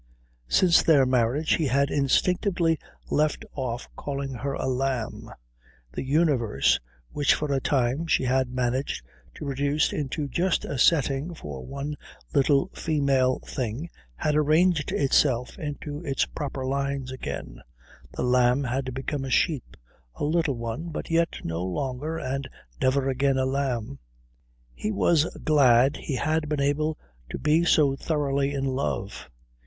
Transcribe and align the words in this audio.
Since 0.47 0.81
their 0.81 1.05
marriage 1.05 1.57
he 1.57 1.67
had 1.67 1.91
instinctively 1.91 2.79
left 3.11 3.45
off 3.53 3.87
calling 3.95 4.33
her 4.33 4.53
a 4.53 4.65
lamb. 4.65 5.29
The 5.93 6.03
universe, 6.03 6.79
which 7.11 7.35
for 7.35 7.53
a 7.53 7.61
time 7.61 8.07
she 8.07 8.23
had 8.23 8.49
managed 8.49 9.03
to 9.35 9.45
reduce 9.45 9.93
into 9.93 10.27
just 10.27 10.65
a 10.65 10.79
setting 10.79 11.35
for 11.35 11.63
one 11.63 11.97
little 12.33 12.69
female 12.73 13.41
thing, 13.45 13.91
had 14.15 14.35
arranged 14.35 14.91
itself 14.91 15.55
into 15.59 16.01
its 16.03 16.25
proper 16.25 16.65
lines 16.65 17.11
again; 17.11 17.61
the 18.11 18.23
lamb 18.23 18.63
had 18.63 18.95
become 18.95 19.23
a 19.23 19.29
sheep 19.29 19.77
a 20.15 20.23
little 20.23 20.57
one, 20.57 20.89
but 20.89 21.11
yet 21.11 21.35
no 21.43 21.63
longer 21.63 22.17
and 22.17 22.49
never 22.81 23.07
again 23.07 23.37
a 23.37 23.45
lamb. 23.45 23.99
He 24.73 24.91
was 24.91 25.25
glad 25.43 25.97
he 25.97 26.15
had 26.15 26.49
been 26.49 26.59
able 26.59 26.97
to 27.29 27.37
be 27.37 27.63
so 27.65 27.95
thoroughly 27.95 28.51
in 28.51 28.65
love. 28.65 29.29